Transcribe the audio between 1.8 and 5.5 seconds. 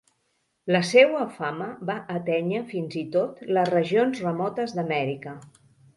va atènyer fins i tot les regions remotes d'Amèrica.